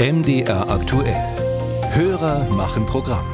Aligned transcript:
MDR 0.00 0.70
aktuell. 0.70 1.16
Hörer 1.90 2.48
machen 2.50 2.86
Programm. 2.86 3.26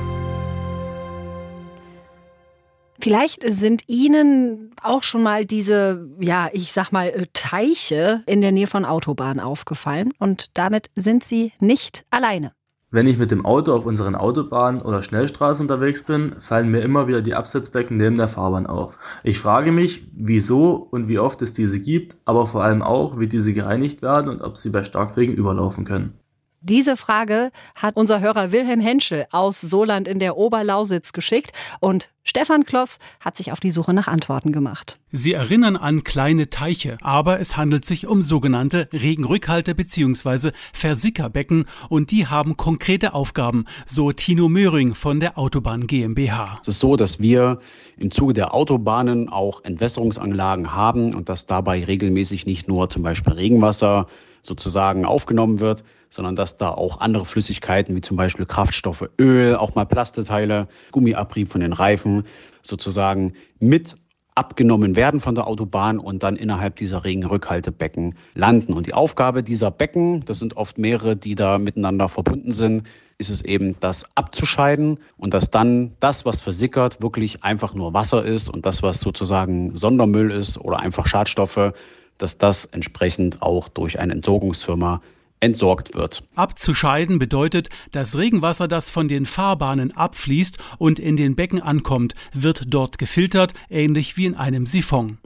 Vielleicht 2.99 3.43
sind 3.47 3.83
Ihnen 3.87 4.71
auch 4.83 5.03
schon 5.03 5.23
mal 5.23 5.45
diese, 5.45 6.09
ja, 6.21 6.49
ich 6.55 6.73
sag 6.73 6.91
mal, 6.91 7.09
äh, 7.09 7.27
Teiche 7.35 8.23
in 8.25 8.41
der 8.41 8.51
Nähe 8.51 8.67
von 8.67 8.87
Autobahnen 8.87 9.41
aufgefallen 9.41 10.13
und 10.19 10.57
damit 10.57 10.89
sind 10.97 11.23
Sie 11.23 11.53
nicht 11.61 12.07
alleine. 12.09 12.53
Wenn 12.91 13.07
ich 13.07 13.19
mit 13.19 13.31
dem 13.31 13.45
Auto 13.45 13.75
auf 13.75 13.85
unseren 13.85 14.15
Autobahnen 14.15 14.81
oder 14.81 15.03
Schnellstraßen 15.03 15.65
unterwegs 15.65 16.03
bin, 16.05 16.37
fallen 16.41 16.71
mir 16.71 16.81
immer 16.81 17.09
wieder 17.09 17.21
die 17.21 17.35
Absetzbecken 17.35 17.99
neben 17.99 18.17
der 18.17 18.29
Fahrbahn 18.29 18.67
auf. 18.67 18.97
Ich 19.23 19.39
frage 19.39 19.71
mich, 19.71 20.09
wieso 20.15 20.77
und 20.77 21.09
wie 21.09 21.19
oft 21.19 21.43
es 21.43 21.53
diese 21.53 21.79
gibt, 21.79 22.17
aber 22.25 22.47
vor 22.47 22.65
allem 22.65 22.81
auch, 22.81 23.19
wie 23.19 23.27
diese 23.27 23.53
gereinigt 23.53 24.01
werden 24.01 24.31
und 24.31 24.41
ob 24.41 24.57
sie 24.57 24.71
bei 24.71 24.83
Starkregen 24.83 25.35
überlaufen 25.35 25.85
können. 25.85 26.24
Diese 26.67 26.97
Frage 26.97 27.51
hat 27.75 27.95
unser 27.95 28.21
Hörer 28.21 28.51
Wilhelm 28.51 28.81
Henschel 28.81 29.27
aus 29.31 29.61
Soland 29.61 30.09
in 30.09 30.19
der 30.19 30.39
Oberlausitz 30.39 31.13
geschickt 31.13 31.53
und 31.79 32.09
Stefan 32.23 32.65
Kloss 32.65 33.01
hat 33.21 33.37
sich 33.37 33.53
auf 33.53 33.61
die 33.61 33.71
Suche 33.71 33.93
nach 33.93 34.09
Antworten 34.09 34.51
gemacht. 34.51 34.99
Sie 35.11 35.35
erinnern 35.35 35.77
an 35.77 36.05
kleine 36.05 36.49
Teiche, 36.49 36.97
aber 37.03 37.39
es 37.39 37.59
handelt 37.59 37.85
sich 37.85 38.07
um 38.07 38.23
sogenannte 38.23 38.89
Regenrückhalte 38.95 39.75
bzw. 39.75 40.53
Versickerbecken 40.73 41.67
und 41.91 42.11
die 42.11 42.29
haben 42.29 42.57
konkrete 42.57 43.13
Aufgaben, 43.13 43.67
so 43.85 44.13
Tino 44.13 44.49
Möhring 44.49 44.95
von 44.95 45.21
der 45.21 45.37
Autobahn 45.37 45.87
GmbH. 45.87 46.61
Es 46.63 46.69
ist 46.69 46.81
so, 46.81 46.97
dass 46.97 47.21
wir 47.21 47.59
im 47.99 48.11
Zuge 48.11 48.33
der 48.33 48.55
Autobahnen 48.55 49.29
auch 49.29 49.63
Entwässerungsanlagen 49.65 50.73
haben 50.73 51.15
und 51.15 51.29
dass 51.29 51.45
dabei 51.45 51.85
regelmäßig 51.85 52.47
nicht 52.47 52.69
nur 52.69 52.89
zum 52.89 53.03
Beispiel 53.03 53.35
Regenwasser 53.35 54.07
sozusagen 54.45 55.05
aufgenommen 55.05 55.61
wird, 55.61 55.85
sondern 56.11 56.37
dass 56.37 56.59
da 56.59 56.71
auch 56.71 57.01
andere 57.01 57.25
Flüssigkeiten 57.25 57.97
wie 57.97 58.01
zum 58.01 58.17
Beispiel 58.17 58.47
Kraftstoffe, 58.47 59.09
Öl, 59.19 59.57
auch 59.57 59.75
mal 59.75 59.87
Plasteteile, 59.87 60.69
Gummiabrieb 60.93 61.49
von 61.49 61.61
den 61.61 61.73
Reifen 61.73 62.25
sozusagen 62.63 63.33
mit 63.59 63.97
abgenommen 64.35 64.97
werden 64.97 65.21
von 65.21 65.35
der 65.35 65.47
Autobahn 65.47 65.99
und 65.99 66.23
dann 66.23 66.37
innerhalb 66.37 66.77
dieser 66.77 67.05
Regenrückhaltebecken 67.05 68.17
landen. 68.35 68.73
Und 68.73 68.87
die 68.87 68.95
Aufgabe 68.95 69.43
dieser 69.43 69.71
Becken, 69.71 70.25
das 70.25 70.41
sind 70.41 70.57
oft 70.57 70.77
mehrere, 70.77 71.17
die 71.17 71.37
da 71.37 71.59
miteinander 71.59 72.09
verbunden 72.09 72.53
sind, 72.53 72.83
ist 73.17 73.31
es 73.31 73.43
eben, 73.43 73.77
das 73.79 74.05
abzuscheiden 74.17 74.99
und 75.17 75.35
dass 75.35 75.53
dann 75.53 75.93
das, 76.01 76.25
was 76.25 76.41
versickert, 76.41 77.01
wirklich 77.01 77.45
einfach 77.45 77.75
nur 77.75 77.95
Wasser 77.95 78.25
ist 78.25 78.49
und 78.49 78.67
das, 78.67 78.83
was 78.83 79.01
sozusagen 79.01 79.77
Sondermüll 79.77 80.33
ist 80.33 80.59
oder 80.59 80.81
einfach 80.81 81.07
Schadstoffe, 81.07 81.73
dass 82.19 82.39
das 82.39 82.65
entsprechend 82.67 83.43
auch 83.43 83.69
durch 83.69 83.99
eine 83.99 84.13
Entsorgungsfirma 84.13 85.01
entsorgt 85.41 85.95
wird. 85.95 86.23
Abzuscheiden 86.35 87.19
bedeutet, 87.19 87.69
das 87.93 88.17
Regenwasser, 88.17 88.67
das 88.67 88.91
von 88.91 89.09
den 89.09 89.27
Fahrbahnen 89.27 89.95
abfließt 89.95 90.59
und 90.79 90.99
in 90.99 91.17
den 91.17 91.37
Becken 91.37 91.61
ankommt, 91.61 92.15
wird 92.33 92.65
dort 92.69 92.99
gefiltert, 92.99 93.53
ähnlich 93.69 94.17
wie 94.17 94.27
in 94.27 94.35
einem 94.35 94.65
Siphon. 94.65 95.19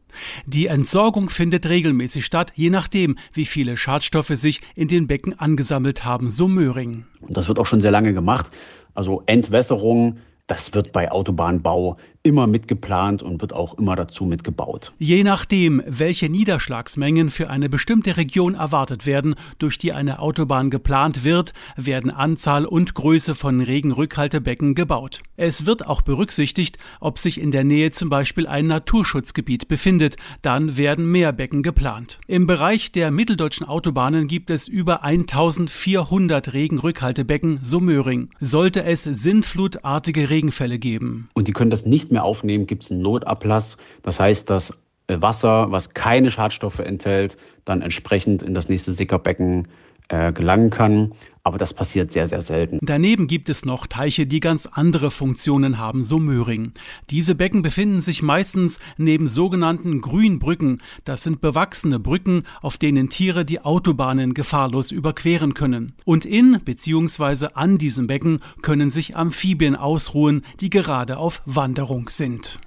Die 0.44 0.66
Entsorgung 0.66 1.30
findet 1.30 1.66
regelmäßig 1.66 2.26
statt, 2.26 2.52
je 2.56 2.70
nachdem, 2.70 3.16
wie 3.32 3.46
viele 3.46 3.76
Schadstoffe 3.76 4.32
sich 4.34 4.60
in 4.74 4.88
den 4.88 5.06
Becken 5.06 5.38
angesammelt 5.38 6.04
haben, 6.04 6.30
so 6.30 6.48
Möhring. 6.48 7.04
Das 7.28 7.46
wird 7.46 7.60
auch 7.60 7.66
schon 7.66 7.80
sehr 7.80 7.92
lange 7.92 8.12
gemacht. 8.12 8.46
Also 8.94 9.22
Entwässerung 9.26 10.18
das 10.48 10.72
wird 10.72 10.92
bei 10.92 11.12
Autobahnbau 11.12 11.98
immer 12.22 12.46
mitgeplant 12.46 13.22
und 13.22 13.40
wird 13.40 13.52
auch 13.52 13.74
immer 13.78 13.96
dazu 13.96 14.24
mitgebaut. 14.24 14.92
Je 14.98 15.24
nachdem, 15.24 15.82
welche 15.86 16.28
Niederschlagsmengen 16.28 17.30
für 17.30 17.48
eine 17.48 17.68
bestimmte 17.68 18.16
Region 18.16 18.54
erwartet 18.54 19.06
werden, 19.06 19.34
durch 19.58 19.78
die 19.78 19.92
eine 19.92 20.18
Autobahn 20.18 20.70
geplant 20.70 21.24
wird, 21.24 21.52
werden 21.76 22.10
Anzahl 22.10 22.66
und 22.66 22.94
Größe 22.94 23.34
von 23.34 23.60
Regenrückhaltebecken 23.60 24.74
gebaut. 24.74 25.22
Es 25.36 25.66
wird 25.66 25.86
auch 25.86 26.02
berücksichtigt, 26.02 26.78
ob 27.00 27.18
sich 27.18 27.40
in 27.40 27.50
der 27.50 27.64
Nähe 27.64 27.92
zum 27.92 28.10
Beispiel 28.10 28.46
ein 28.46 28.66
Naturschutzgebiet 28.66 29.68
befindet, 29.68 30.16
dann 30.42 30.76
werden 30.76 31.10
mehr 31.10 31.32
Becken 31.32 31.62
geplant. 31.62 32.18
Im 32.26 32.46
Bereich 32.46 32.92
der 32.92 33.10
mitteldeutschen 33.10 33.66
Autobahnen 33.66 34.26
gibt 34.26 34.50
es 34.50 34.68
über 34.68 35.02
1400 35.02 36.52
Regenrückhaltebecken, 36.52 37.60
so 37.62 37.80
Möhring. 37.80 38.30
Sollte 38.40 38.84
es 38.84 39.04
sinnflutartige 39.04 40.28
Regenfälle 40.28 40.78
geben. 40.78 41.28
Und 41.34 41.48
die 41.48 41.52
können 41.52 41.70
das 41.70 41.86
nicht 41.86 42.07
mehr 42.10 42.24
aufnehmen, 42.24 42.66
gibt 42.66 42.84
es 42.84 42.90
einen 42.90 43.02
Notablass. 43.02 43.76
Das 44.02 44.20
heißt, 44.20 44.48
dass 44.50 44.70
äh, 45.08 45.20
Wasser, 45.20 45.70
was 45.70 45.94
keine 45.94 46.30
Schadstoffe 46.30 46.78
enthält, 46.78 47.36
dann 47.64 47.82
entsprechend 47.82 48.42
in 48.42 48.54
das 48.54 48.68
nächste 48.68 48.92
Sickerbecken 48.92 49.68
äh, 50.08 50.32
gelangen 50.32 50.70
kann. 50.70 51.12
Aber 51.42 51.56
das 51.56 51.72
passiert 51.72 52.12
sehr, 52.12 52.26
sehr 52.28 52.42
selten. 52.42 52.78
Daneben 52.82 53.26
gibt 53.26 53.48
es 53.48 53.64
noch 53.64 53.86
Teiche, 53.86 54.26
die 54.26 54.40
ganz 54.40 54.66
andere 54.66 55.10
Funktionen 55.10 55.78
haben, 55.78 56.04
so 56.04 56.18
Möhring. 56.18 56.72
Diese 57.08 57.34
Becken 57.34 57.62
befinden 57.62 58.02
sich 58.02 58.20
meistens 58.20 58.80
neben 58.98 59.28
sogenannten 59.28 60.02
Grünbrücken. 60.02 60.82
Das 61.04 61.22
sind 61.22 61.40
bewachsene 61.40 61.98
Brücken, 61.98 62.42
auf 62.60 62.76
denen 62.76 63.08
Tiere 63.08 63.46
die 63.46 63.60
Autobahnen 63.60 64.34
gefahrlos 64.34 64.90
überqueren 64.90 65.54
können. 65.54 65.94
Und 66.04 66.26
in 66.26 66.60
bzw. 66.62 67.48
an 67.54 67.78
diesem 67.78 68.08
Becken 68.08 68.40
können 68.60 68.90
sich 68.90 69.16
Amphibien 69.16 69.74
ausruhen, 69.74 70.42
die 70.60 70.68
gerade 70.68 71.16
auf 71.16 71.40
Wanderung 71.46 72.10
sind. 72.10 72.60